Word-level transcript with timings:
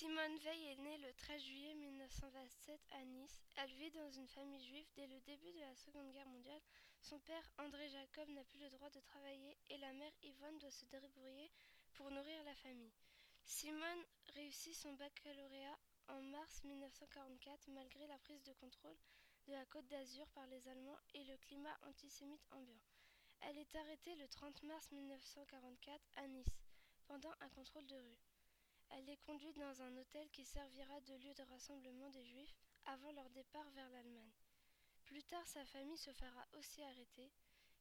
Simone 0.00 0.38
Veil 0.38 0.64
est 0.64 0.76
née 0.76 0.96
le 0.96 1.12
13 1.12 1.42
juillet 1.42 1.74
1927 1.74 2.80
à 2.92 3.04
Nice. 3.04 3.44
Elle 3.58 3.70
vit 3.74 3.90
dans 3.90 4.08
une 4.08 4.28
famille 4.28 4.64
juive 4.64 4.88
dès 4.96 5.06
le 5.06 5.20
début 5.20 5.52
de 5.52 5.60
la 5.60 5.74
Seconde 5.74 6.10
Guerre 6.10 6.26
mondiale. 6.26 6.62
Son 7.02 7.18
père, 7.18 7.52
André 7.58 7.86
Jacob, 7.90 8.26
n'a 8.30 8.42
plus 8.44 8.60
le 8.60 8.70
droit 8.70 8.88
de 8.88 9.00
travailler 9.00 9.58
et 9.68 9.76
la 9.76 9.92
mère, 9.92 10.12
Yvonne, 10.22 10.58
doit 10.58 10.70
se 10.70 10.86
débrouiller 10.86 11.50
pour 11.92 12.10
nourrir 12.10 12.42
la 12.44 12.54
famille. 12.54 12.94
Simone 13.44 14.06
réussit 14.36 14.74
son 14.74 14.94
baccalauréat 14.94 15.78
en 16.08 16.22
mars 16.22 16.64
1944 16.64 17.68
malgré 17.68 18.06
la 18.06 18.18
prise 18.20 18.42
de 18.44 18.54
contrôle 18.54 18.96
de 19.48 19.52
la 19.52 19.66
Côte 19.66 19.88
d'Azur 19.88 20.26
par 20.28 20.46
les 20.46 20.66
Allemands 20.66 20.98
et 21.12 21.24
le 21.24 21.36
climat 21.36 21.76
antisémite 21.82 22.48
ambiant. 22.52 22.80
Elle 23.42 23.58
est 23.58 23.76
arrêtée 23.76 24.14
le 24.14 24.28
30 24.28 24.62
mars 24.62 24.90
1944 24.92 26.00
à 26.16 26.26
Nice 26.26 26.56
pendant 27.06 27.34
un 27.42 27.50
contrôle 27.50 27.86
de 27.86 27.96
rue. 27.96 28.18
Elle 28.90 29.08
est 29.08 29.22
conduite 29.24 29.58
dans 29.58 29.82
un 29.82 29.96
hôtel 29.96 30.28
qui 30.30 30.44
servira 30.44 31.00
de 31.02 31.14
lieu 31.14 31.34
de 31.34 31.42
rassemblement 31.44 32.10
des 32.10 32.24
Juifs 32.24 32.56
avant 32.86 33.12
leur 33.12 33.30
départ 33.30 33.68
vers 33.70 33.88
l'Allemagne. 33.90 34.32
Plus 35.06 35.22
tard, 35.24 35.46
sa 35.46 35.64
famille 35.64 35.98
se 35.98 36.12
fera 36.12 36.46
aussi 36.52 36.82
arrêter. 36.82 37.30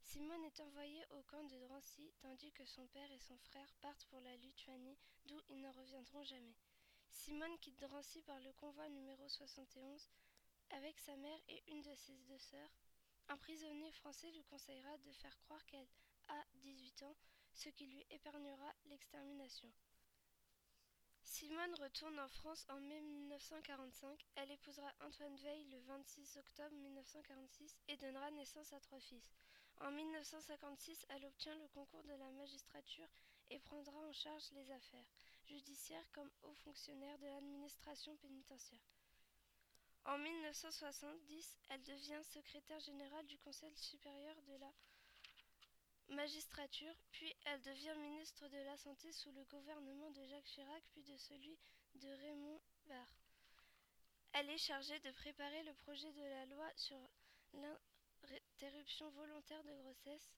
Simone 0.01 0.43
est 0.45 0.59
envoyée 0.59 1.03
au 1.11 1.21
camp 1.23 1.43
de 1.43 1.59
Drancy, 1.59 2.11
tandis 2.19 2.51
que 2.51 2.65
son 2.65 2.87
père 2.87 3.11
et 3.11 3.19
son 3.19 3.37
frère 3.37 3.73
partent 3.81 4.05
pour 4.05 4.21
la 4.21 4.35
Lituanie, 4.37 4.97
d'où 5.25 5.39
ils 5.49 5.61
ne 5.61 5.69
reviendront 5.69 6.23
jamais. 6.23 6.55
Simone 7.09 7.57
quitte 7.59 7.79
Drancy 7.79 8.21
par 8.21 8.39
le 8.39 8.53
convoi 8.53 8.87
numéro 8.89 9.27
71 9.27 10.09
avec 10.71 10.99
sa 10.99 11.15
mère 11.17 11.39
et 11.49 11.63
une 11.67 11.81
de 11.81 11.95
ses 11.95 12.17
deux 12.19 12.37
sœurs. 12.37 12.77
Un 13.27 13.37
prisonnier 13.37 13.91
français 13.91 14.31
lui 14.31 14.43
conseillera 14.43 14.97
de 14.97 15.11
faire 15.11 15.37
croire 15.39 15.65
qu'elle 15.65 15.87
a 16.27 16.45
18 16.55 17.03
ans, 17.03 17.15
ce 17.53 17.69
qui 17.69 17.85
lui 17.87 18.05
épargnera 18.09 18.73
l'extermination. 18.85 19.71
Simone 21.39 21.75
retourne 21.75 22.19
en 22.19 22.27
France 22.27 22.65
en 22.67 22.81
mai 22.81 22.99
1945. 22.99 24.25
Elle 24.35 24.51
épousera 24.51 24.91
Antoine 24.99 25.37
Veil 25.37 25.63
le 25.71 25.79
26 25.87 26.35
octobre 26.35 26.75
1946 26.75 27.77
et 27.87 27.95
donnera 27.95 28.29
naissance 28.31 28.73
à 28.73 28.79
trois 28.81 28.99
fils. 28.99 29.37
En 29.79 29.89
1956, 29.89 31.05
elle 31.07 31.23
obtient 31.23 31.55
le 31.55 31.69
concours 31.69 32.03
de 32.03 32.13
la 32.19 32.29
magistrature 32.31 33.07
et 33.51 33.59
prendra 33.59 33.97
en 34.01 34.11
charge 34.11 34.51
les 34.51 34.69
affaires 34.69 35.09
judiciaires 35.45 36.11
comme 36.11 36.29
haut 36.43 36.55
fonctionnaire 36.55 37.17
de 37.19 37.27
l'administration 37.27 38.17
pénitentiaire. 38.17 38.83
En 40.03 40.17
1970, 40.17 41.57
elle 41.69 41.83
devient 41.83 42.21
secrétaire 42.33 42.81
générale 42.81 43.27
du 43.27 43.37
Conseil 43.37 43.77
supérieur 43.77 44.35
de 44.45 44.57
la 44.57 44.73
magistrature, 46.09 46.95
puis 47.11 47.33
elle 47.45 47.61
devient 47.61 47.95
ministre 47.97 48.47
de 48.47 48.57
la 48.57 48.77
Santé 48.77 49.11
sous 49.11 49.31
le 49.31 49.43
gouvernement 49.45 50.11
de 50.11 50.25
Jacques 50.25 50.45
Chirac, 50.45 50.83
puis 50.91 51.03
de 51.03 51.17
celui 51.17 51.57
de 51.95 52.09
Raymond 52.09 52.61
Barre. 52.85 53.15
Elle 54.33 54.49
est 54.49 54.57
chargée 54.57 54.99
de 54.99 55.11
préparer 55.11 55.63
le 55.63 55.73
projet 55.75 56.11
de 56.11 56.21
la 56.21 56.45
loi 56.45 56.67
sur 56.75 56.97
l'interruption 57.53 59.09
volontaire 59.11 59.63
de 59.63 59.73
grossesse. 59.81 60.31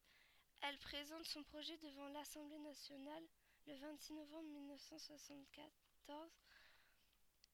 Elle 0.61 0.77
présente 0.77 1.25
son 1.25 1.43
projet 1.43 1.77
devant 1.77 2.07
l'Assemblée 2.09 2.59
nationale 2.59 3.23
le 3.67 3.75
26 3.75 4.13
novembre 4.13 4.49
1974. 4.49 5.71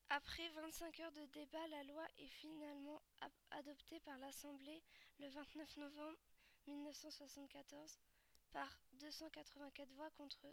Après 0.10 0.48
25 0.50 1.00
heures 1.02 1.12
de 1.12 1.26
débat, 1.34 1.68
la 1.68 1.84
loi 1.84 2.08
est 2.18 2.28
finalement 2.28 3.02
adoptée 3.52 4.00
par 4.02 4.18
l'Assemblée 4.20 4.82
le 5.20 5.28
29 5.28 5.78
novembre 5.78 6.18
1974 6.68 8.00
par 8.52 8.80
284 8.94 9.90
voix 9.94 10.10
contre 10.12 10.48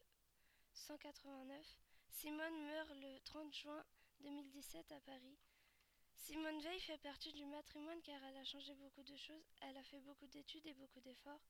189. 0.73 1.79
Simone 2.09 2.67
meurt 2.67 2.91
le 2.91 3.21
30 3.21 3.55
juin 3.55 3.85
2017 4.21 4.93
à 4.93 5.01
Paris. 5.01 5.39
Simone 6.17 6.61
Veil 6.61 6.81
fait 6.81 6.99
partie 6.99 7.33
du 7.33 7.45
matrimoine 7.45 8.01
car 8.03 8.23
elle 8.25 8.37
a 8.37 8.45
changé 8.45 8.75
beaucoup 8.75 9.03
de 9.03 9.17
choses, 9.17 9.53
elle 9.61 9.77
a 9.77 9.85
fait 9.85 10.01
beaucoup 10.01 10.27
d'études 10.29 10.67
et 10.67 10.75
beaucoup 10.75 11.01
d'efforts. 11.01 11.43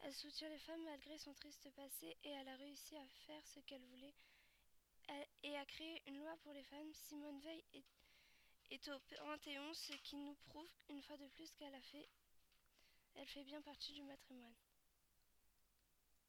Elle 0.00 0.14
soutient 0.14 0.48
les 0.48 0.58
femmes 0.58 0.84
malgré 0.84 1.18
son 1.18 1.34
triste 1.34 1.70
passé 1.70 2.16
et 2.22 2.28
elle 2.28 2.48
a 2.48 2.56
réussi 2.56 2.96
à 2.96 3.08
faire 3.26 3.46
ce 3.46 3.60
qu'elle 3.60 3.84
voulait 3.86 4.14
et 5.42 5.56
à 5.56 5.64
créer 5.66 6.02
une 6.06 6.18
loi 6.18 6.36
pour 6.42 6.52
les 6.52 6.64
femmes. 6.64 6.92
Simone 6.94 7.40
Veil 7.40 7.64
est, 7.74 7.84
est 8.70 8.88
au 8.88 8.98
Panthéon, 9.00 9.74
ce 9.74 9.92
qui 10.04 10.16
nous 10.16 10.34
prouve 10.46 10.70
une 10.88 11.02
fois 11.02 11.16
de 11.16 11.26
plus 11.28 11.52
qu'elle 11.54 11.74
a 11.74 11.82
fait, 11.82 12.08
elle 13.14 13.26
fait 13.26 13.44
bien 13.44 13.60
partie 13.62 13.92
du 13.92 14.02
matrimoine. 14.04 14.54